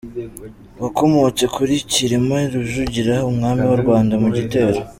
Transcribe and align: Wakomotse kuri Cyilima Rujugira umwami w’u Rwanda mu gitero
Wakomotse 0.81 1.43
kuri 1.55 1.73
Cyilima 1.91 2.37
Rujugira 2.53 3.15
umwami 3.29 3.63
w’u 3.69 3.79
Rwanda 3.83 4.13
mu 4.23 4.29
gitero 4.37 4.79